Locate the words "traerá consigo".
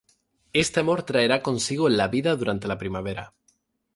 1.03-1.87